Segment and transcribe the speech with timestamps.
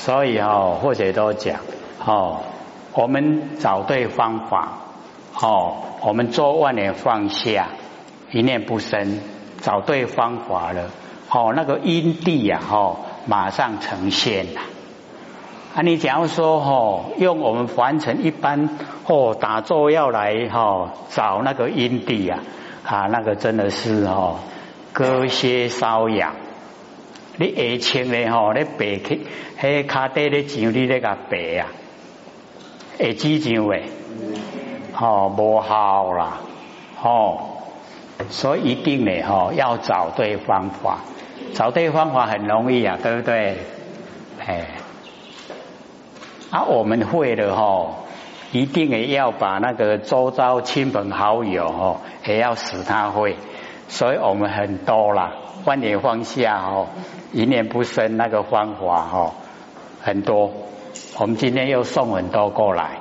[0.00, 1.60] 所以哦，或者都讲
[2.02, 2.40] 哦，
[2.94, 4.78] 我们找对方法
[5.38, 7.68] 哦，我们做万年放下，
[8.32, 9.20] 一念不生，
[9.60, 10.88] 找对方法了
[11.30, 14.62] 哦，那个因地呀哦，马上呈现了。
[15.74, 18.70] 啊，你假如说哦，用我们凡尘一般
[19.06, 22.38] 哦打坐要来哈找那个因地呀
[22.86, 24.36] 啊，那个真的是哦
[24.94, 26.34] 割靴搔痒。
[27.40, 29.22] 你下清咧吼，你白去，
[29.58, 31.68] 迄卡底咧上你咧个白啊，
[32.98, 33.84] 会支上未？
[34.92, 36.40] 吼，无效啦，
[36.96, 37.62] 吼，
[38.28, 40.98] 所以一定咧吼，要找对方法，
[41.54, 43.56] 找对方法很容易啊，对不对？
[44.46, 44.66] 哎，
[46.50, 48.04] 啊，我们会的吼，
[48.52, 53.36] 一定也要把那个周遭亲朋好友吼，也要使他会，
[53.90, 55.34] 所以我们很多啦。
[55.66, 56.86] 万年放下哦，
[57.34, 59.32] 一念不生那个方法哦，
[60.00, 60.50] 很多。
[61.18, 63.00] 我们今天又送很多过来，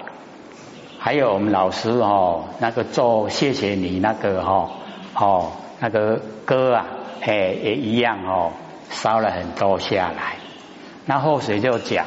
[1.00, 4.70] 还有我们老师哦，那个做谢谢你那个哈
[5.16, 6.86] 哦那个歌啊，
[7.22, 8.52] 嘿也一样哦，
[8.90, 10.36] 烧了很多下来。
[11.06, 12.06] 那后水就讲，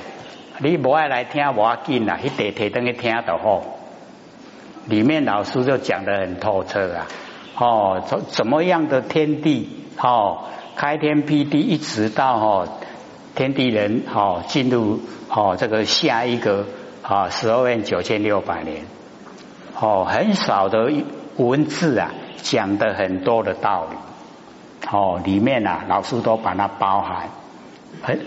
[0.59, 3.62] 你不爱来听我紧啦，一叠叠等去听的好。
[4.87, 7.07] 里面老师就讲的很透彻啊，
[7.56, 9.78] 哦怎怎么样的天地。
[9.98, 12.67] 哦，开天辟地，一直到哦
[13.36, 16.67] 天地人哦进入哦这个下一个
[17.03, 18.86] 啊十二万九千六百年，
[19.78, 20.91] 哦很少的
[21.36, 23.97] 文字啊讲的很多的道理，
[24.91, 27.28] 哦里面啊老师都把它包含，
[28.03, 28.19] 很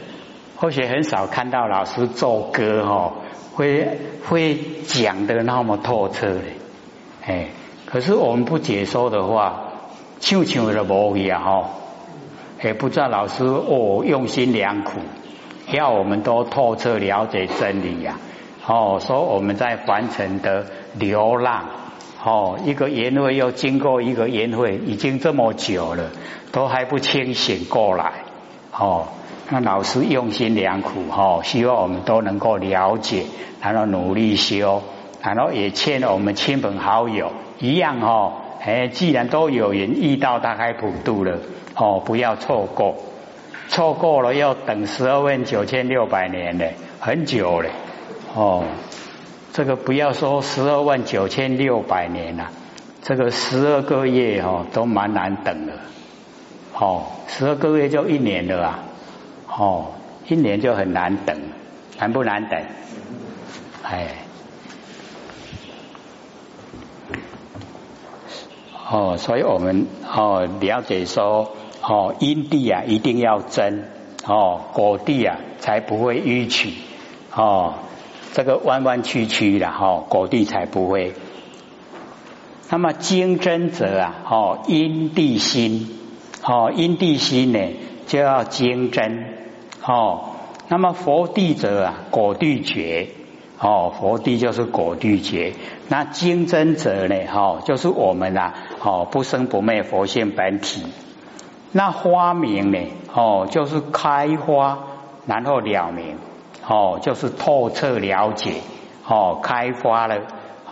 [0.55, 3.13] 或许很少看到老师奏歌哦
[3.55, 3.97] 会
[4.29, 6.41] 会讲的那么透彻的，
[7.25, 7.47] 哎，
[7.85, 9.61] 可是我们不解说的话。
[10.21, 11.41] 唱唱的无去啊！
[11.43, 11.65] 吼，
[12.63, 14.93] 也不知道老师哦用心良苦，
[15.71, 18.17] 要我们都透彻了解真理呀！
[18.65, 21.65] 哦，说我们在凡尘的流浪，
[22.23, 26.09] 哦，一个言会又经过一个言会，已经这么久了，
[26.51, 28.13] 都还不清醒过来。
[28.71, 29.07] 哦，
[29.49, 33.25] 那老师用心良苦，哦，希望我们都能够了解，
[33.61, 34.81] 然后努力修，
[35.21, 38.33] 然后也劝我们亲朋好友一样，哦。
[38.65, 41.37] 哎，既然都有缘遇到大开普渡了，
[41.75, 42.95] 哦，不要错过，
[43.67, 46.65] 错过了要等十二万九千六百年呢，
[46.99, 47.69] 很久嘞，
[48.33, 48.63] 哦，
[49.53, 52.49] 这个不要说十二万九千六百年了，
[53.03, 55.73] 这个十二个月哦都蛮难等的，
[56.73, 58.79] 哦，十二个月就一年了啊，
[59.55, 59.85] 哦，
[60.27, 61.37] 一年就很难等，
[61.99, 62.59] 难不难等？
[63.83, 64.24] 哎。
[68.87, 73.89] 哦，所以我们哦了解说哦因地啊一定要真
[74.27, 76.73] 哦果地啊才不会迂曲
[77.33, 77.73] 哦
[78.33, 81.13] 这个弯弯曲曲的哈果地才不会。
[82.69, 85.97] 那么精真者啊哦因地心
[86.43, 87.59] 哦因地心呢
[88.05, 89.25] 就要精真
[89.83, 90.35] 哦
[90.67, 93.09] 那么佛地者啊果地觉。
[93.57, 95.53] 哦，佛地就是果地劫，
[95.87, 97.15] 那精真者呢？
[97.27, 100.83] 哈，就是我们呐，哦，不生不灭佛性本体。
[101.71, 102.79] 那花明呢？
[103.13, 104.79] 哦，就是开花，
[105.25, 106.17] 然后了明，
[106.67, 108.55] 哦，就是透彻了解，
[109.07, 110.17] 哦，开发了，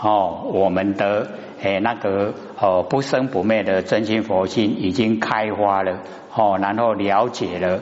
[0.02, 1.30] 哦，我们的
[1.62, 6.00] 诶那个哦不生不灭的真心佛性已经开花了，
[6.36, 7.80] 哦，然后了解了，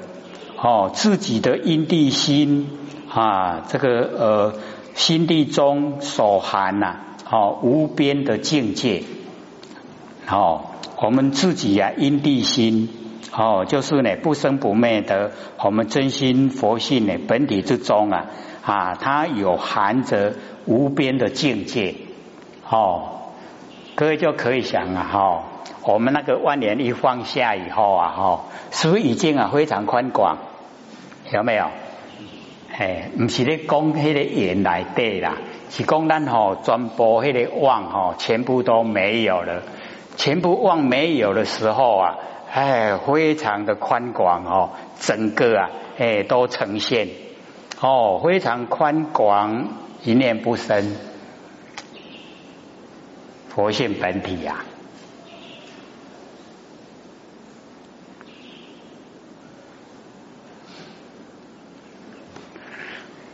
[0.61, 2.69] 哦，自己的因地心
[3.09, 4.53] 啊，这个呃。
[4.93, 6.95] 心地中所含呐，
[7.29, 9.03] 哦，无边的境界，
[10.29, 10.65] 哦，
[10.97, 12.89] 我们自己呀，因地心，
[13.31, 15.31] 哦，就是呢，不生不灭的，
[15.63, 18.25] 我们真心佛性呢，本体之中啊，
[18.63, 20.33] 啊，它有含着
[20.65, 21.95] 无边的境界，
[22.69, 23.31] 哦，
[23.95, 25.43] 各位就可以想啊，哈，
[25.83, 28.41] 我们那个万年一放下以后啊，哈，
[28.71, 30.37] 是不是已经啊非常宽广？
[31.31, 31.67] 有没有？
[32.77, 35.37] 哎，唔是咧讲迄个眼来底啦，
[35.69, 39.63] 是讲咱吼全部迄个妄吼全部都没有了，
[40.15, 42.17] 全部妄没有的时候啊，
[42.51, 44.69] 哎，非常的宽广哦，
[44.99, 47.09] 整个啊，哎，都呈现。
[47.81, 49.67] 哦，非常宽广，
[50.03, 50.95] 一念不生，
[53.49, 54.63] 佛性本体呀。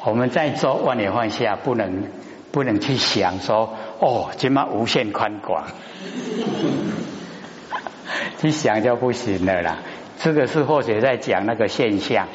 [0.07, 2.06] 我们在做万年放下，不能
[2.54, 5.65] 不能去想说哦，这么无限宽广，
[8.39, 9.80] 去想就不行了啦。
[10.18, 12.30] 这个是或者在讲那个现象。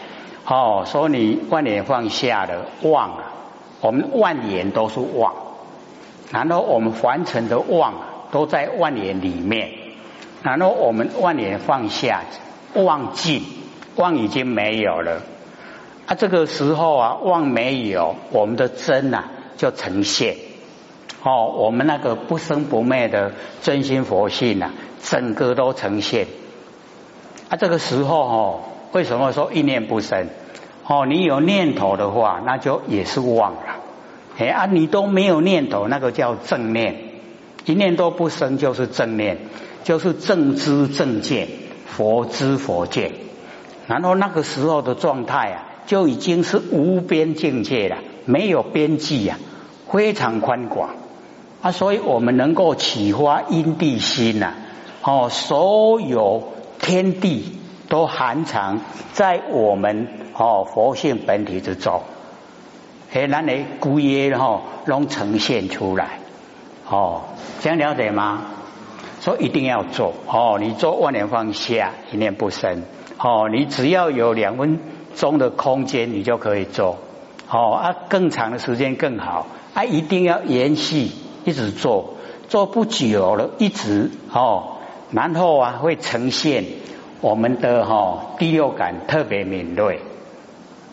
[0.47, 3.33] 哦，说你万年放下了忘啊，
[3.81, 5.33] 我们万年都是忘，
[6.31, 7.95] 然后我们凡尘的忘
[8.31, 9.71] 都在万年里面，
[10.43, 12.21] 然后我们万年放下，
[12.75, 13.43] 忘尽，
[13.97, 15.23] 忘已经没有了。
[16.07, 19.25] 啊，这个时候啊，妄没有，我们的真呐
[19.57, 20.37] 就呈现。
[21.23, 23.33] 哦，我们那个不生不灭的
[23.63, 26.27] 真心佛性呐，整个都呈现。
[27.49, 28.61] 啊，这个时候哦，
[28.91, 30.27] 为什么说一念不生？
[30.85, 33.77] 哦，你有念头的话，那就也是妄了。
[34.37, 36.97] 哎啊，你都没有念头，那个叫正念。
[37.65, 39.39] 一念都不生，就是正念，
[39.85, 41.47] 就是正知正见，
[41.87, 43.13] 佛知佛见。
[43.87, 45.69] 然后那个时候的状态啊。
[45.87, 49.39] 就已经是无边境界了，没有边际呀，
[49.91, 50.91] 非常宽广
[51.61, 51.71] 啊！
[51.73, 54.55] 所以我们能够启发因地心呐，
[55.03, 57.59] 哦，所有天地
[57.89, 58.81] 都含藏
[59.13, 62.03] 在我们哦佛性本体之中，
[63.13, 66.21] 哎，那你故意哈能呈现出来
[66.89, 67.23] 哦，
[67.61, 68.45] 这样了解吗？
[69.21, 72.83] 所以一定要做哦，你做万年放下，一念不生
[73.19, 74.81] 哦，你只要有两分。
[75.15, 76.99] 中的空间你就可以做，
[77.51, 79.47] 哦啊，更长的时间更好。
[79.75, 81.09] 啊，一定要延续，
[81.47, 82.15] 一直做，
[82.49, 84.77] 做不久了，一直哦，
[85.11, 86.65] 然后啊会呈现
[87.23, 90.01] 我们的哈第六感特别敏锐，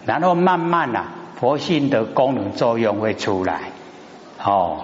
[0.05, 3.71] 然后慢慢啊佛性的功能作用会出来，
[4.41, 4.77] 哦，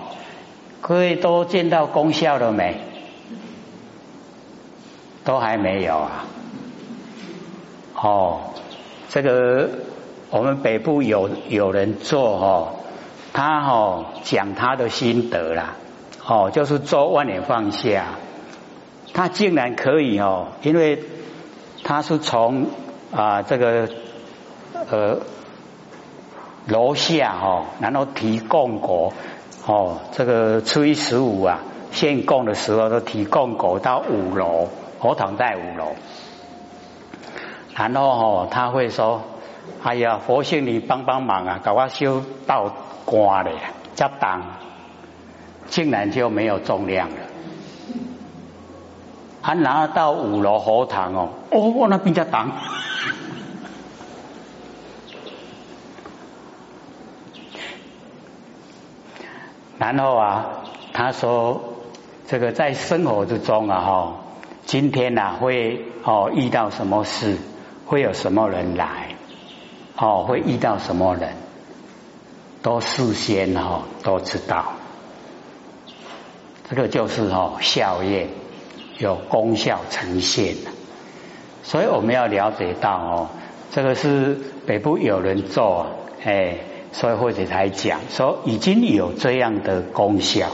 [0.82, 2.76] 各位都见到功效了没？
[5.24, 6.26] 都还没有啊，
[7.96, 8.40] 哦。
[9.16, 9.70] 这个
[10.30, 12.68] 我们北部有有人做哦，
[13.32, 15.76] 他哦讲他的心得啦，
[16.28, 18.08] 哦就是做万年放下，
[19.14, 21.02] 他竟然可以哦，因为
[21.86, 22.66] 他是从
[23.16, 23.88] 啊这个
[24.90, 25.20] 呃
[26.68, 29.14] 楼下哦，然后提供过
[29.66, 31.60] 哦这个初一十五啊
[31.94, 34.68] 献供的时候都提供过到五楼，
[35.00, 35.96] 佛堂在五楼。
[37.76, 39.22] 然后哦，他会说
[39.84, 42.72] ：“哎呀，佛性你帮帮忙啊，搞我修道
[43.04, 43.52] 官的
[43.96, 44.42] 加当，
[45.68, 47.16] 竟然就没有重量了。
[49.42, 52.50] 他拿到五楼佛堂哦，哦，那边加当。
[59.78, 60.46] 然后啊，
[60.94, 61.62] 他说
[62.26, 64.14] 这个在生活之中啊，哈，
[64.66, 67.38] 今天呐会哦遇到什么事？”
[67.86, 69.16] 会有什么人来？
[69.98, 71.30] 哦，会遇到什么人？
[72.62, 74.74] 都事先哈都知道，
[76.68, 78.28] 这个就是哦效验
[78.98, 80.56] 有功效呈现
[81.62, 83.30] 所以我们要了解到哦，
[83.70, 84.36] 这个是
[84.66, 85.86] 北部有人做，
[86.24, 86.58] 哎，
[86.92, 90.48] 所以或者才讲说已经有这样的功效，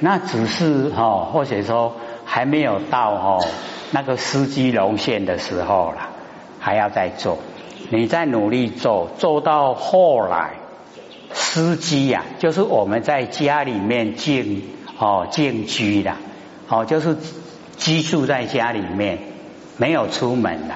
[0.00, 3.46] 那只是哈或者说还没有到哦
[3.90, 6.15] 那个司机龙线的时候了。
[6.66, 7.38] 还要再做，
[7.90, 10.54] 你在努力做，做到后来，
[11.32, 14.64] 司机呀，就是我们在家里面静
[14.98, 16.16] 哦静居的，
[16.68, 17.16] 哦就是
[17.76, 19.20] 居住在家里面，
[19.76, 20.74] 没有出门的，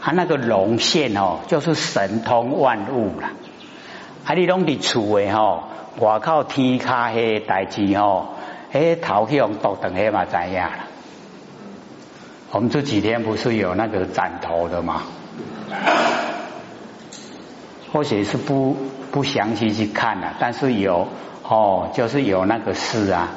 [0.00, 3.28] 他那个龙线哦，就是神通万物了。
[4.24, 5.62] 啊，你拢伫厝诶吼，
[6.00, 8.30] 外靠天卡迄代志吼，
[8.72, 10.86] 迄头去用独等迄嘛知影啦。
[12.50, 15.02] 我们这几天不是有那个斩头的吗？
[17.92, 18.76] 或许是不
[19.12, 21.08] 不详细去看了，但是有
[21.42, 23.28] 哦，就是有那个事啊。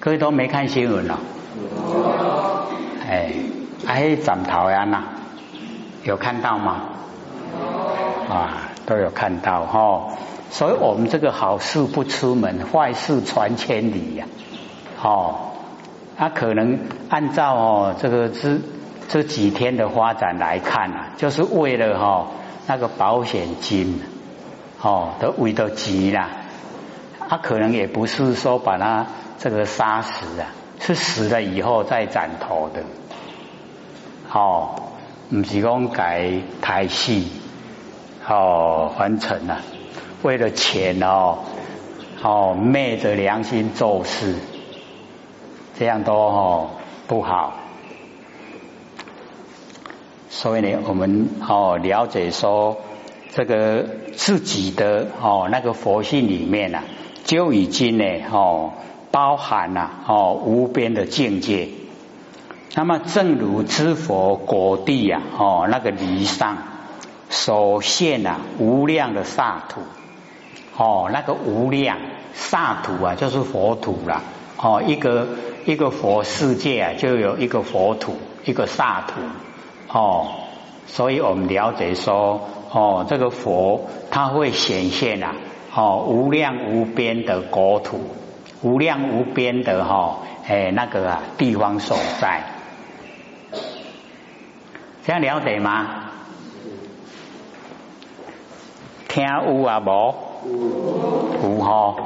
[0.00, 1.18] 各位都没看新闻了？
[3.08, 3.32] 哎，
[3.86, 5.04] 哎，斩头呀那
[6.02, 6.82] 有看到吗？
[8.28, 10.16] 啊，都有看到哈。
[10.50, 14.26] 所以我们这个好事不出门，坏事传千里呀。
[15.02, 15.52] 哦。
[16.16, 16.78] 他可能
[17.08, 18.58] 按照哦这个这
[19.08, 22.28] 这几天的发展来看啊，就是为了哈
[22.66, 24.00] 那个保险金
[24.80, 26.28] 哦的为的急啦，
[27.28, 29.06] 他可能也不是说把他
[29.38, 30.46] 这个杀死啊，
[30.80, 32.82] 是死了以后再斩头的，
[34.32, 34.76] 哦，
[35.30, 36.30] 不是讲改
[36.62, 37.32] 台戏
[38.26, 39.60] 哦完成了，
[40.22, 41.38] 为了钱哦
[42.22, 44.36] 哦昧着良心做事。
[45.78, 46.70] 这样都哦
[47.06, 47.54] 不好，
[50.30, 52.76] 所以呢，我们哦了解说，
[53.32, 56.84] 这个自己的哦那个佛性里面啊，
[57.24, 58.72] 就已经呢哦
[59.10, 61.68] 包含了哦无边的境界。
[62.76, 66.58] 那么正如知佛果地呀哦那个离上
[67.30, 69.80] 所现啊无量的刹土，
[70.76, 71.98] 哦，那个无量
[72.32, 74.22] 刹土啊，就是佛土了，
[74.56, 75.28] 哦，一个
[75.66, 79.20] 一个佛世界啊，就有一个佛土，一个刹土，
[79.98, 80.26] 哦，
[80.86, 85.34] 所以我们了解说，哦，这个佛它会显现啊，
[85.74, 87.98] 哦，无量无边的国土，
[88.62, 92.44] 无量无边的哈，哎，那个啊地方所在，
[95.06, 96.10] 这样了解吗？
[99.08, 100.14] 听有啊无？
[101.42, 101.96] 有吼。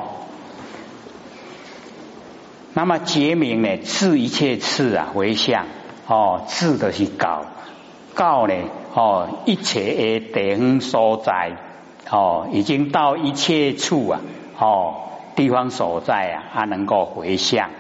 [2.74, 3.76] 那么觉明呢？
[3.78, 5.66] 治一切次啊，回向
[6.06, 7.46] 哦，治的是告
[8.14, 8.54] 告呢
[8.94, 11.56] 哦，一切的地方所在
[12.10, 14.20] 哦，已经到一切处啊
[14.58, 14.94] 哦，
[15.34, 17.70] 地方所在啊，它能够回向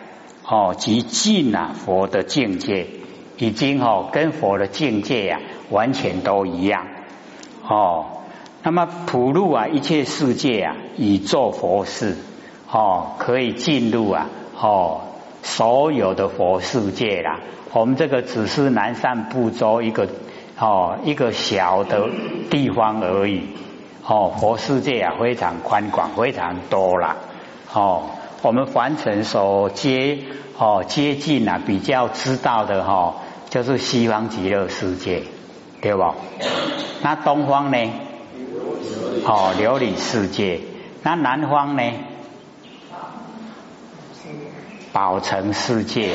[0.44, 2.86] 哦，即近啊佛的境界，
[3.36, 5.40] 已经哦跟佛的境界呀
[5.70, 6.86] 完全都一样
[7.66, 8.06] 哦。
[8.62, 12.16] 那么普入啊，一切世界啊，以做佛事
[12.70, 14.28] 哦，可以进入啊
[14.60, 15.00] 哦，
[15.42, 17.40] 所有的佛世界啦。
[17.72, 20.08] 我们这个只是南赡部洲一个
[20.58, 22.08] 哦一个小的
[22.50, 23.42] 地方而已
[24.04, 27.16] 哦，佛世界啊非常宽广，非常多啦
[27.72, 28.02] 哦。
[28.40, 30.18] 我们凡尘所接
[30.58, 33.16] 哦接近啊，比较知道的哈，
[33.50, 35.22] 就是西方极乐世界，
[35.80, 36.14] 对不？
[37.02, 37.78] 那东方呢？
[39.24, 40.60] 哦，琉璃世界，
[41.02, 41.82] 那南方呢？
[44.92, 46.12] 宝城世界，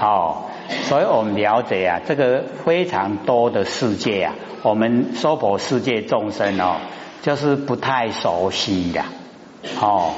[0.00, 0.44] 哦，
[0.84, 6.76] 所以我们了解啊，这个非常多的世界啊，我们娑婆世界众生哦，
[7.22, 9.02] 就是不太熟悉的，
[9.80, 10.12] 哦，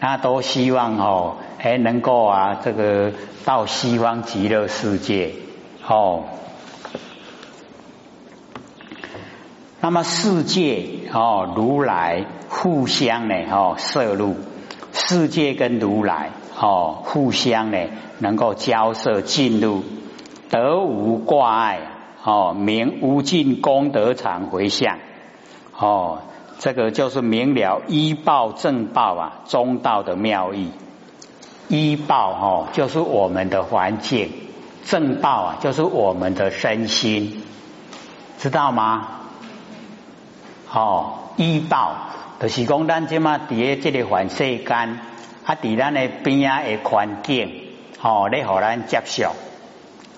[0.00, 3.12] 那都希望哦，还能够啊，这个
[3.44, 5.32] 到西方极乐世界，
[5.86, 6.24] 哦。
[9.84, 14.36] 那么世界哦，如来互相呢哦摄入，
[14.92, 16.30] 世界跟如来
[16.62, 17.78] 哦互相呢
[18.20, 19.82] 能够交涉进入，
[20.48, 21.80] 得无挂碍
[22.22, 24.98] 哦，明无尽功德场回向。
[25.76, 26.20] 哦，
[26.60, 30.70] 这个就是明了依报正报啊中道的妙义，
[31.66, 34.30] 依报哦就是我们的环境，
[34.84, 37.42] 正报啊就是我们的身心，
[38.38, 39.08] 知道吗？
[40.72, 41.96] 哦，医报
[42.40, 45.00] 就是讲咱即嘛伫咧即个环世间，
[45.44, 47.50] 啊伫咱的边啊的环境，
[48.00, 49.32] 哦，咧互咱接受。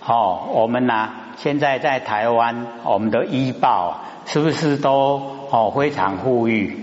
[0.07, 6.78] 哦，我们呐，现在在台湾，我们的医报是不是都哦非常富裕？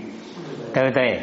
[0.74, 1.20] 对不对？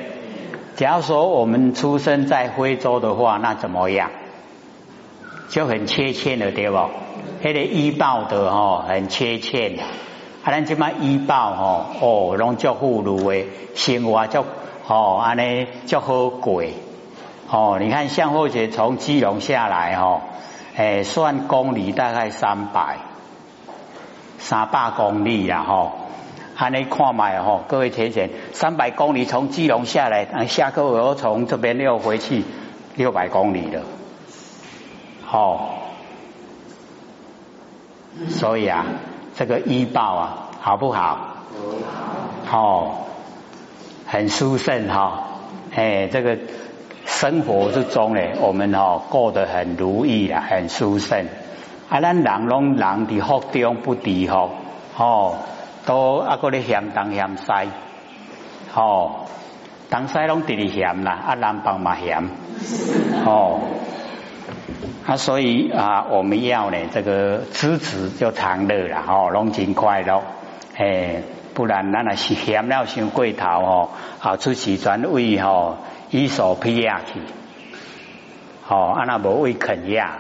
[0.77, 4.11] 假如说我们出生在非洲的话，那怎么样？
[5.49, 6.77] 就很缺欠的，对不？
[7.43, 9.83] 迄个医报的哦，很缺欠的。
[10.43, 14.45] 啊，咱即马医保吼，哦，拢足富裕诶，生活足
[14.85, 16.63] 吼，安尼足好过。
[17.49, 20.21] 哦，你看向后节从基隆下来哦，
[20.75, 22.97] 哎，算公里大概三百，
[24.37, 25.91] 三百公里啦吼。
[26.55, 32.43] 安尼看卖吼，各位田贤，三百公里从基隆下来，下课又从这边又回去
[32.95, 33.81] 六百公里了。
[35.25, 35.77] 好，
[38.29, 38.85] 所以啊。
[39.37, 41.17] 这个医报啊，好不好？
[42.45, 42.91] 好，哦，
[44.05, 45.29] 很殊胜哈，
[45.73, 46.37] 哎，这个
[47.19, 51.25] 生活之中呢，我们哦过得很如意啊，很舒胜。
[51.89, 54.49] 啊，咱人拢人伫福中不敌福，
[54.95, 55.35] 哦，
[55.85, 57.51] 都啊个咧嫌东嫌西，
[58.73, 59.25] 哦，
[59.89, 62.23] 东西拢直直嫌啦，啊南方嘛嫌，
[63.27, 63.59] 哦。
[65.05, 70.21] 啊，所以啊，我们要呢，这个知止就常乐了哦，拢真快乐，
[70.77, 71.23] 哎，
[71.59, 73.89] 不然咱那是嫌了伤过头哦，
[74.21, 75.75] 啊，出去转位吼，
[76.09, 77.19] 伊所劈下去，
[78.69, 80.19] 哦，啊那无位肯压，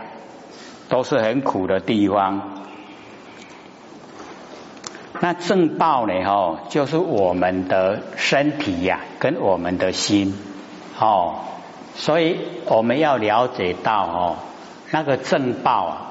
[0.89, 2.41] 都是很苦的地方。
[5.21, 10.37] 那正报呢，吼，就是我们的身体呀，跟我们的心，
[10.99, 11.35] 哦，
[11.95, 14.35] 所以我们要了解到哦。
[14.91, 16.08] 那个正报啊，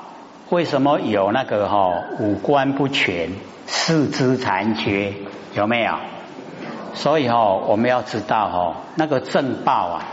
[0.50, 3.32] 为什么有那个哈五官不全、
[3.66, 5.12] 四肢残缺？
[5.54, 5.94] 有没有？
[6.94, 10.04] 所以哈，我们要知道哈，那个正报啊，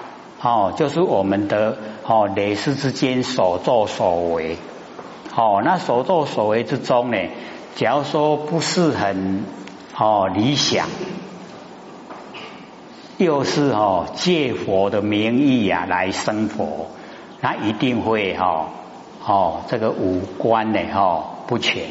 [0.42, 4.58] 哦，就是我们的哦累世之间所作所为，
[5.36, 7.18] 哦，那所作所为之中呢，
[7.75, 9.46] 假如说不是很
[9.98, 10.88] 哦理想，
[13.18, 16.88] 又是哦借佛的名义啊来生活。
[17.42, 18.70] 那一定会哈
[19.25, 21.84] 哦，这个五官呢哈不全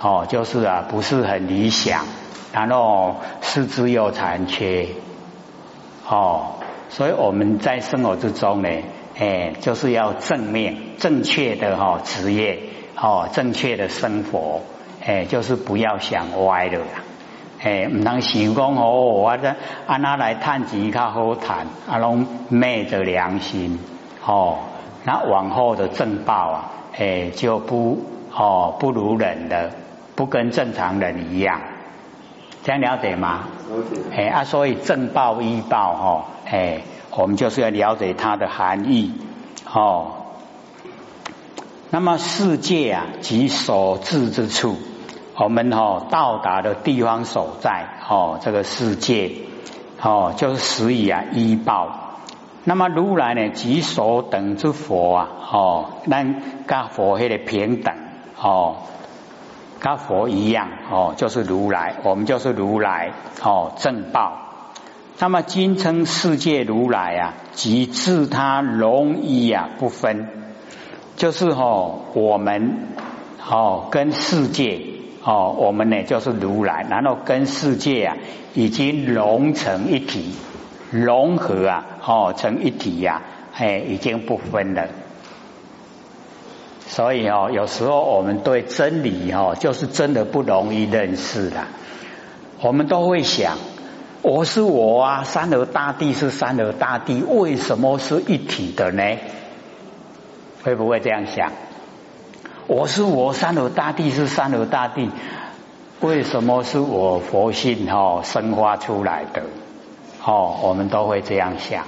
[0.00, 2.06] 哦，就是啊，不是很理想，
[2.52, 4.88] 然后四肢又残缺，
[6.08, 6.54] 哦，
[6.88, 8.68] 所以我们在生活之中呢，
[9.18, 12.58] 哎，就是要正面、正确的哈职业，
[12.96, 14.62] 哦，正确的生活，
[15.04, 17.04] 哎，就是不要想歪了啦，
[17.62, 19.54] 哎，唔能想讲哦，我这
[19.86, 23.78] 安那来探钱较好谈，阿龙昧着良心，
[24.24, 24.58] 哦，
[25.04, 29.70] 那往后的正报啊，哎，就不哦不如人了。
[30.14, 31.62] 不跟正常人一样，
[32.62, 33.44] 这样了解吗？
[33.70, 34.02] 了解。
[34.14, 39.14] 哎啊，所以正报依报哈，哎，我们就是要了解它的含义
[39.72, 40.12] 哦。
[41.88, 44.76] 那么世界啊，及所至之处，
[45.34, 49.32] 我们哦到达的地方所在哦，这个世界
[50.02, 52.01] 哦，就是始以啊依报。
[52.64, 56.24] 那么如来呢，及所等之佛啊，哦，那
[56.66, 57.94] 跟佛黑的平等
[58.40, 58.76] 哦。
[59.80, 63.10] 跟佛一样哦，就是如来，我们就是如来
[63.42, 64.38] 哦，正报。
[65.18, 70.28] 那么今称世界如来啊，即自他容一啊不分，
[71.16, 72.78] 就是哦，我们
[73.44, 74.80] 哦跟世界
[75.24, 78.16] 哦，我们呢就是如来，然后跟世界啊
[78.54, 80.32] 已经融成一体，
[80.92, 83.22] 融合啊哦成一体呀，
[83.54, 84.86] 哎，已经不分了。
[86.86, 91.64] 所以哦，有时候我们对真理哦，就是真的不容易认识的。
[92.60, 93.56] 我们都会想，
[94.20, 99.02] 我是我啊，三河大地是三河大地，为什么是一体的呢？
[100.62, 101.50] 会不会这样想？
[102.66, 105.10] 我是我，三河大地是三河大地，
[106.00, 109.42] 为什么是我佛性哦生发出来的？
[110.24, 111.84] 哦，我们都会这样想。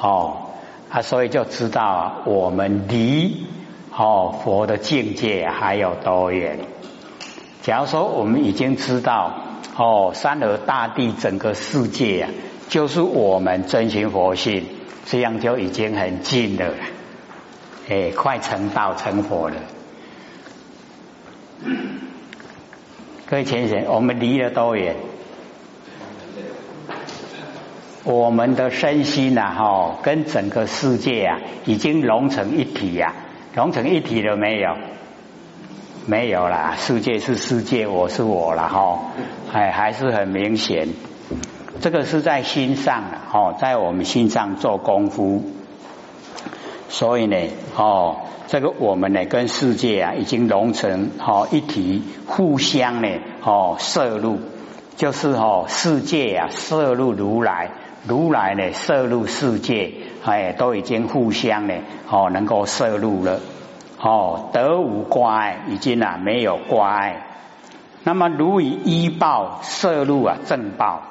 [0.00, 0.48] 哦
[0.90, 3.46] 啊，所以就知道我们离。
[3.98, 6.58] 哦，佛的境界还有多远？
[7.62, 9.32] 假如说我们已经知道，
[9.74, 12.30] 哦，三河大地整个世界啊，
[12.68, 14.66] 就是我们真心佛性，
[15.06, 16.74] 这样就已经很近了，
[17.88, 19.56] 哎，快成道成佛了。
[23.24, 24.94] 各位浅显，我们离了多远？
[28.06, 33.12] 我们的身心呐，哈，跟整个世界啊，已经融成一体呀。
[33.52, 34.76] 融成一体了没有？
[36.06, 39.00] 没有啦，世界是世界，我是我了哈，
[39.52, 40.86] 哎，还是很明显。
[41.80, 45.42] 这个是在心上啊哦，在我们心上做功夫。
[46.88, 47.36] 所以呢，
[47.76, 53.08] 哦，这个我们呢跟世界啊已经融成哦一体，互相呢
[53.42, 54.38] 哦摄入，
[54.94, 57.72] 就是哦世界啊摄入如来，
[58.06, 59.92] 如来呢摄入世界。
[60.24, 61.74] 哎，都已经互相呢，
[62.10, 63.38] 哦，能够摄入了，
[64.00, 67.22] 哦，得无挂碍，已经啊没有挂碍。
[68.02, 71.02] 那么如以依报摄入啊正报，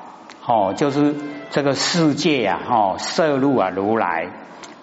[0.45, 1.15] 哦，就是
[1.49, 4.27] 这个世界啊，哦，摄入啊如来，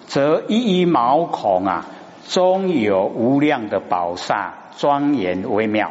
[0.06, 1.84] 则一一毛孔啊，
[2.26, 5.90] 中有无量的宝刹，庄严微妙。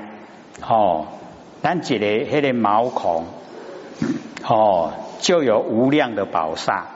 [0.67, 1.05] 哦，
[1.61, 3.25] 咱一个迄个毛孔，
[4.47, 6.87] 哦，就有无量的宝刹。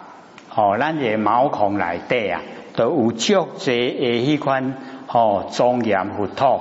[0.53, 2.41] 哦，咱这毛孔来底啊，
[2.75, 4.75] 都有足济诶迄款
[5.07, 6.59] 哦庄严佛土。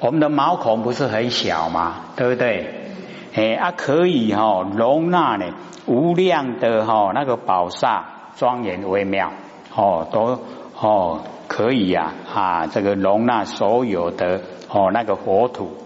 [0.00, 1.94] 我们的毛孔不是很小嘛？
[2.16, 2.90] 对不对？
[3.34, 5.46] 诶啊，可以哈容纳呢
[5.86, 8.04] 无量的哈那个宝刹，
[8.36, 9.30] 庄严微妙
[9.74, 10.40] 哦，都
[10.80, 15.76] 哦可以呀啊，这个容纳所有的哦那个佛土。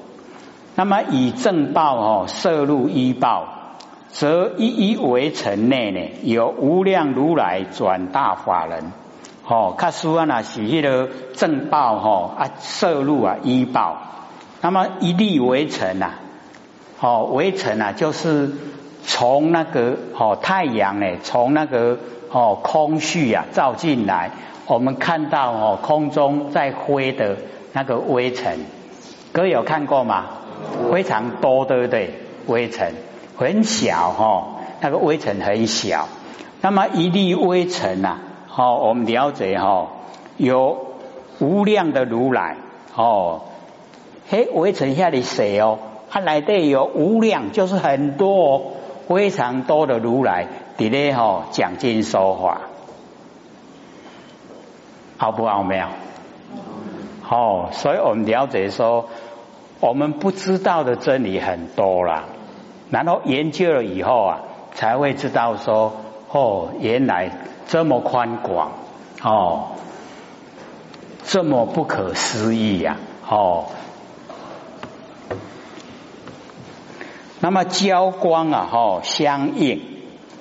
[0.76, 3.57] 那么以正报哦摄入依报。
[4.10, 8.92] 则一一围城内呢，有无量如来转大法人，
[9.46, 13.98] 哦，看书啊，那是迄个正报吼啊，摄入啊依报，
[14.60, 16.14] 那么一粒围城啊，
[17.00, 18.50] 哦，围城啊，就是
[19.04, 21.98] 从那个哦太阳呢，从那个
[22.30, 24.30] 哦空虚啊照进来，
[24.66, 27.36] 我们看到哦空中在飞的
[27.72, 28.58] 那个微尘，
[29.32, 30.24] 各位有看过吗？
[30.90, 32.14] 非常多，对不对？
[32.46, 32.92] 微尘。
[33.38, 34.48] 很小哈，
[34.80, 36.08] 那个微尘很小。
[36.60, 38.18] 那么一粒微尘呐，
[38.54, 39.86] 哦，我们了解哈，
[40.36, 40.86] 有
[41.38, 42.56] 无量的如来
[42.96, 43.42] 哦。
[44.28, 45.78] 嘿，微尘下的谁哦？
[46.10, 48.72] 它来的有无量，就是很多，
[49.06, 52.62] 非常多的如来，伫咧哈讲经说法，
[55.16, 55.90] 好不奥妙？
[57.30, 59.06] 哦，所以我们了解说，
[59.78, 62.24] 我们不知道的真理很多啦。
[62.90, 64.40] 然后研究了以后啊，
[64.74, 65.92] 才会知道说，
[66.30, 67.30] 哦，原来
[67.66, 68.72] 这么宽广，
[69.22, 69.72] 哦，
[71.24, 72.96] 这么不可思议呀，
[73.28, 73.66] 哦。
[77.40, 79.80] 那么交光啊，哦，相应，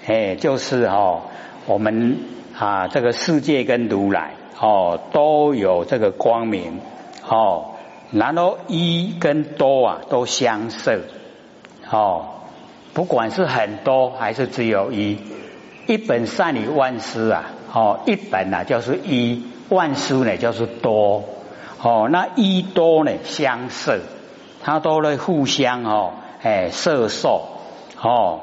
[0.06, 1.24] 哎，就是哦，
[1.66, 2.20] 我们
[2.58, 6.80] 啊，这个世界跟如来，哦，都有这个光明，
[7.28, 7.72] 哦，
[8.12, 11.08] 然后一跟多啊，都相似，
[11.92, 12.36] 哦。
[12.98, 15.20] 不管是很多还是只有一，
[15.86, 21.24] 一本善理万事啊，哦，一本啊就是一，万事呢就是多
[21.80, 24.00] 哦，那一多呢相摄，
[24.64, 26.14] 它都会互相哦。
[26.42, 27.44] 哎，色受
[28.02, 28.40] 哦，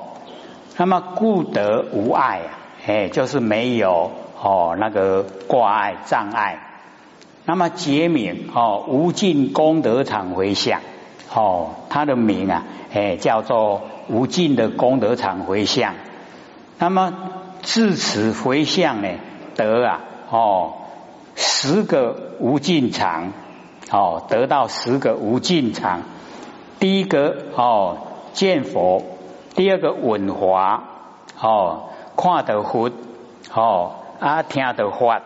[0.77, 2.55] 那么故得无碍啊，
[2.87, 6.61] 哎，就是没有哦那个挂碍障碍。
[7.45, 10.81] 那么结名哦，无尽功德场回向
[11.35, 15.95] 哦，它的名啊，哎，叫做无尽的功德场回向。
[16.79, 17.13] 那么
[17.63, 19.09] 自此回向呢，
[19.57, 20.75] 得啊哦
[21.35, 23.33] 十个无尽场
[23.91, 26.03] 哦，得到十个无尽场。
[26.79, 27.99] 第一个哦
[28.33, 29.03] 见佛，
[29.55, 30.85] 第二个闻华
[31.41, 32.91] 哦看得佛
[33.53, 35.23] 哦啊听得法，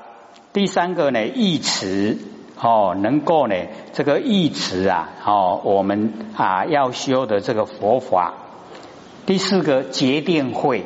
[0.53, 2.19] 第三个呢义持
[2.61, 3.55] 哦能够呢
[3.93, 8.35] 这个义持啊哦我们啊要修的这个佛法，
[9.27, 10.85] 第四个决定慧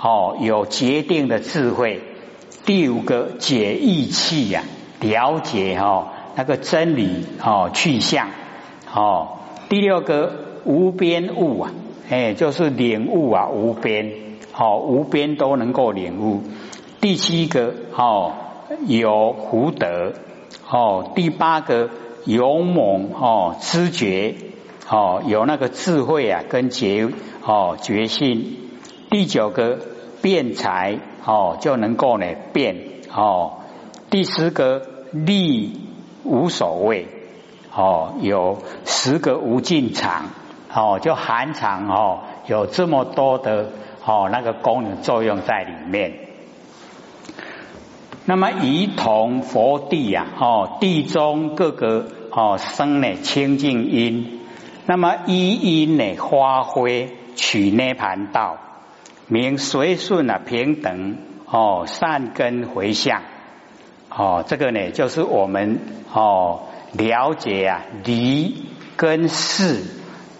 [0.00, 2.02] 哦有决定的智慧，
[2.64, 4.62] 第五个解义气呀
[5.00, 8.28] 了解哦那个真理哦去向
[8.94, 9.36] 哦。
[9.68, 10.32] 第六个
[10.64, 11.70] 无边悟啊，
[12.10, 14.12] 哎，就是领悟啊，无边，
[14.52, 16.42] 好，无边都能够领悟。
[17.00, 18.32] 第七个，哦，
[18.86, 20.12] 有福德，
[20.68, 21.90] 哦，第八个
[22.24, 24.34] 勇猛，哦，知觉，
[24.88, 27.08] 哦，有那个智慧啊，跟觉，
[27.44, 28.56] 哦，觉性。
[29.10, 29.78] 第九个
[30.22, 32.76] 辩才，哦，就能够呢辩，
[33.12, 33.54] 哦。
[34.10, 34.82] 第十个
[35.12, 35.80] 力
[36.24, 37.08] 无所谓。
[37.72, 40.26] 哦，有十个无尽场，
[40.74, 43.70] 哦，就含场哦，有这么多的
[44.04, 46.29] 哦那个功能作用在里面。
[48.30, 54.38] 那么仪同佛地呀，哦，地中各个哦生呢清净因，
[54.86, 58.56] 那么一因呢发挥取涅盘道，
[59.26, 63.22] 名随顺啊平等哦善根回向，
[64.08, 65.80] 哦，这个呢就是我们
[66.12, 66.60] 哦。
[66.92, 68.64] 了解啊，离
[68.96, 69.82] 跟事，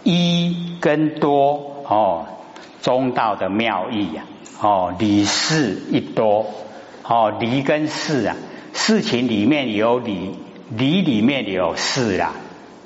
[0.05, 2.27] 一跟多哦，
[2.83, 4.25] 中道的妙义呀，
[4.61, 6.47] 哦，理事一多
[7.13, 8.37] 哦，离跟事啊，
[8.73, 10.37] 事情里面有理，
[10.71, 12.35] 理里面有事啦，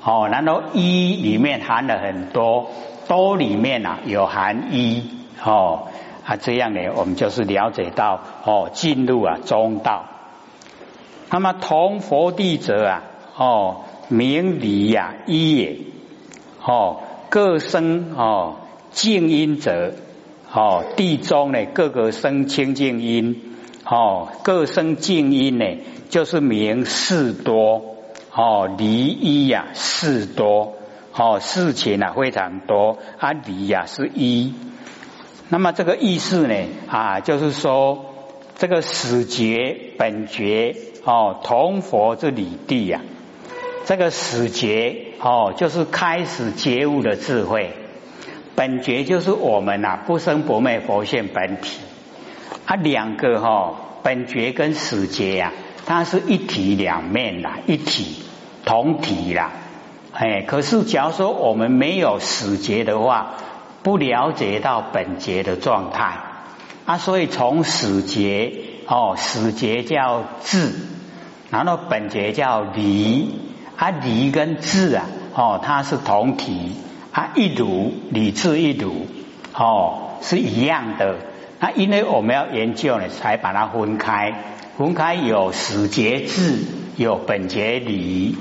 [0.03, 2.71] 哦，然后一里面含了很多，
[3.07, 5.03] 多里面啊有含一
[5.43, 5.89] 哦，
[6.25, 10.05] 啊这样呢，我们就是了解到哦，进入啊中道，
[11.29, 13.03] 那么同佛地者啊。
[13.37, 15.77] 哦，明理呀，一也。
[16.63, 18.55] 哦，各生哦，
[18.91, 19.93] 静音者，
[20.53, 23.44] 哦，地中呢，各个生清净音，
[23.85, 25.65] 哦，各生静音呢，
[26.09, 27.97] 就是明事多，
[28.33, 30.73] 哦，离一呀，事多，
[31.13, 34.53] 哦，事情啊非常多，啊，离呀是一。
[35.49, 36.55] 那么这个意思呢，
[36.89, 38.05] 啊，就是说
[38.57, 43.01] 这个始觉本觉，哦，同佛之理地呀。
[43.85, 47.73] 这个始觉哦，就是开始觉悟的智慧。
[48.55, 51.81] 本觉就是我们呐不生不灭佛性本体。
[52.65, 55.51] 它两个哈，本觉跟死觉呀，
[55.85, 58.23] 它是一体两面啦，一体
[58.65, 59.51] 同体啦。
[60.13, 63.35] 哎，可是假如说我们没有死觉的话，
[63.83, 66.17] 不了解到本觉的状态
[66.85, 68.53] 啊，所以从死觉
[68.87, 70.73] 哦，死觉叫智，
[71.49, 73.39] 然后本觉叫离。
[73.77, 76.71] 啊，离跟智啊，哦，它是同体，
[77.11, 79.05] 啊，一如理智一如，
[79.53, 81.17] 哦，是一样的。
[81.65, 84.35] 那因为我们要研究呢，才把它分开，
[84.77, 86.63] 分开有始节智，
[86.95, 88.35] 有本节理。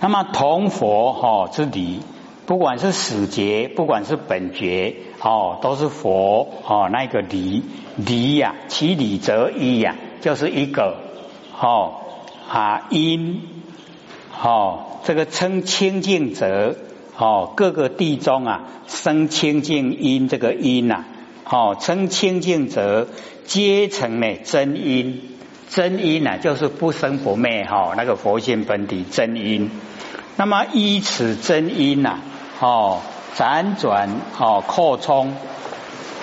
[0.00, 2.00] 那么同佛哈之理，
[2.44, 7.62] 不管是始节，不管是本觉，哦，都是佛哦那个理
[7.94, 10.96] 理呀，其理则一呀，就是一个，
[11.60, 12.00] 哦。
[12.50, 13.42] 啊，因
[14.42, 16.74] 哦，这个称清净者
[17.18, 21.04] 哦，各个地中啊生清净因，这个因呐，
[21.44, 23.08] 哦称清净者
[23.44, 25.22] 皆成呢真因，
[25.68, 29.70] 真因呐就是不生不灭哈，那个佛性本体真因。
[30.36, 32.20] 那么依此真因呐，
[32.60, 33.00] 哦
[33.36, 35.34] 辗转哦扩充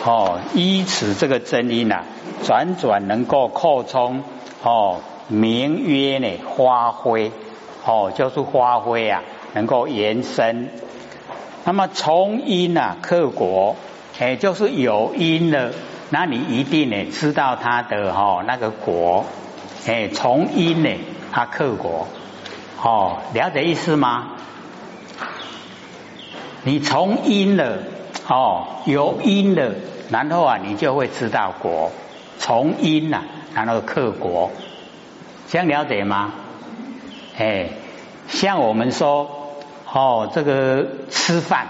[0.06, 2.04] 哦依此这个真因呐，
[2.44, 4.24] 辗转能够扩充
[4.64, 5.02] 哦。
[5.28, 7.32] 名曰呢，发挥
[7.84, 9.24] 哦，就是发挥啊，
[9.56, 10.70] 能够延伸。
[11.64, 13.76] 那么从因啊克果，
[14.20, 15.72] 哎，就是有因了，
[16.12, 19.26] 那你一定呢知道它的哈那个果，
[19.88, 20.92] 哎，从因呢
[21.32, 22.08] 它克果，
[22.84, 24.34] 哦，了解意思吗？
[26.64, 27.80] 你从因了，
[28.28, 29.72] 哦，有因了，
[30.12, 31.92] 然后啊，你就会知道果，
[32.38, 33.24] 从因呐，
[33.56, 34.52] 然后克果，
[35.50, 36.32] 这样了解吗？
[37.40, 37.70] 哎，
[38.28, 39.35] 像我们说。
[39.96, 41.68] 哦，这个吃饭，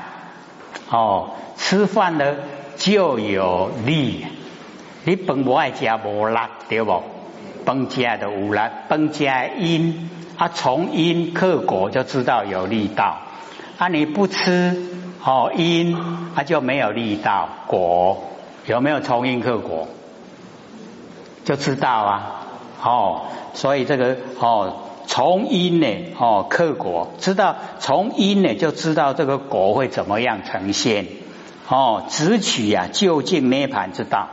[0.90, 2.38] 哦，吃饭呢
[2.76, 4.26] 就有力。
[5.04, 6.36] 你本不爱加无力，
[6.68, 7.04] 对不？
[7.66, 8.60] 本加的无力，
[8.90, 10.10] 饭加因，
[10.40, 13.20] 啊，从因克果就知道有力道。
[13.78, 14.76] 啊，你不吃，
[15.24, 15.96] 哦，因，
[16.34, 17.48] 啊就没有力道。
[17.68, 18.24] 果
[18.66, 19.88] 有没有从因克果？
[21.44, 22.42] 就知道啊。
[22.82, 23.22] 哦，
[23.54, 24.82] 所以这个哦。
[25.08, 25.88] 从因呢，
[26.18, 31.06] 哦，克果，知道从因呢，就知道这个果会怎么样呈现，
[31.68, 34.28] 哦，直取呀，就近涅盘之道，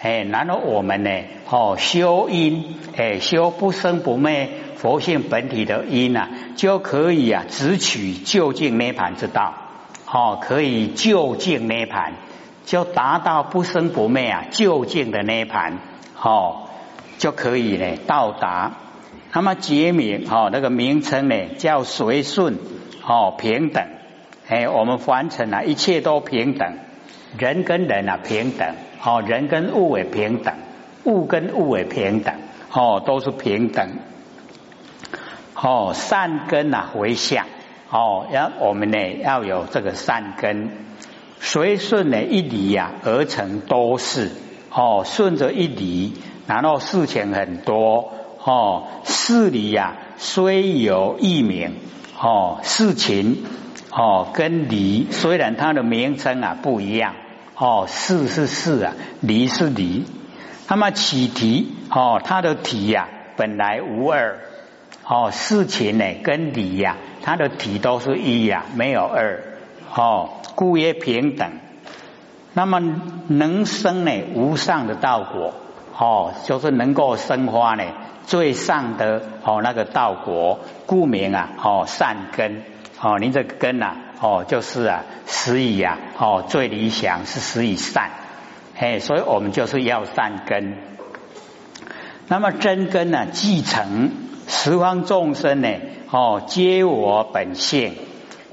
[0.00, 1.10] 哎，然后我们呢，
[1.50, 9.54] 哦，修因，哎，修不生不灭佛性本体的因啊，就可以啊，直取就近涅盘之道，
[10.10, 12.14] 哦，可以就近涅盘，
[12.64, 15.78] 就达到不生不灭啊，就近的涅盘，
[16.20, 16.68] 哦，
[17.18, 18.72] 就可以呢，到达。
[19.32, 22.56] 那么结名哦，那个名称呢叫随顺
[23.06, 23.84] 哦平等。
[24.48, 26.78] 哎，我们凡尘啊一切都平等，
[27.36, 28.74] 人跟人啊平等。
[29.04, 30.54] 哦，人跟物也平等，
[31.04, 32.34] 物跟物也平等
[32.72, 33.98] 哦，都是平等。
[35.54, 35.92] 哦。
[35.94, 37.46] 善根啊回向
[37.90, 40.70] 哦，要我们呢要有这个善根，
[41.38, 44.30] 随顺呢一理呀而成多事。
[44.72, 46.14] 哦，顺着一理，
[46.46, 48.14] 然后事情很多。
[48.42, 51.74] 哦，事理呀，虽有异名，
[52.18, 53.44] 哦，事情
[53.90, 57.14] 哦，跟理虽然它的名称啊不一样，
[57.56, 60.04] 哦，事是事啊，理是理，
[60.68, 64.38] 那么起题哦，它的题呀本来无二，
[65.04, 69.42] 哦，事情呢跟理呀，它的题都是一呀，没有二，
[69.94, 71.50] 哦，故曰平等。
[72.54, 72.80] 那么
[73.28, 75.54] 能生呢无上的道果，
[75.96, 77.84] 哦，就是能够生花呢。
[78.28, 82.62] 最上的哦，那个道果，故名啊，哦善根
[83.00, 88.10] 哦，您这个根呐，哦就是啊，实以啊，哦最理想是实以善，
[88.78, 90.76] 哎，所以我们就是要善根。
[92.26, 94.12] 那么真根呢，继承
[94.46, 95.68] 十方众生呢，
[96.10, 97.94] 哦皆我本性，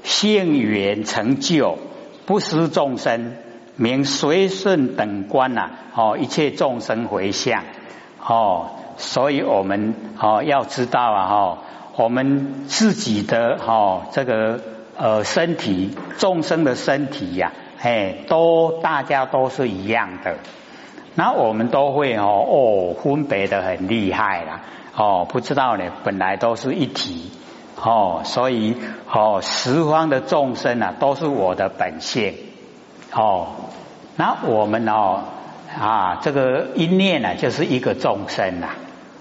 [0.02, 1.76] 性缘成就，
[2.24, 3.36] 不失众生，
[3.76, 7.62] 名随顺等观呐，哦一切众生回向，
[8.26, 8.70] 哦。
[8.96, 11.58] 所以我们哦要知道啊哈，
[11.96, 14.60] 我们自己的哈这个
[14.96, 20.36] 呃身体，众生的身体呀，哎，都大家都是一样的，
[21.14, 24.60] 那我们都会哦哦分别的很厉害啦，
[24.96, 27.30] 哦不知道呢，本来都是一体
[27.82, 28.76] 哦，所以
[29.12, 32.34] 哦十方的众生啊都是我的本性
[33.12, 33.48] 哦，
[34.16, 35.24] 那我们哦
[35.78, 38.68] 啊这个一念呢就是一个众生呐。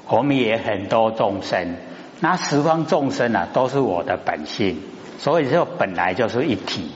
[0.07, 1.75] 我们也很多众生，
[2.19, 4.81] 那十方众生啊，都是我的本性，
[5.17, 6.91] 所以就本来就是一体。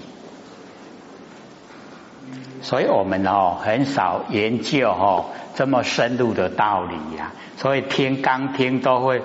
[2.61, 9.21] 所以我们哦很少研究哦这么深入的道理呀，所以听刚听都会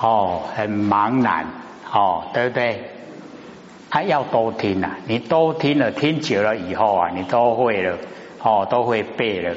[0.00, 1.46] 哦很茫然
[1.92, 2.90] 哦，对不对？
[3.90, 7.98] 他要多听啊，你多听了，听久了以后啊，你都会了
[8.40, 9.54] 哦，都会背了。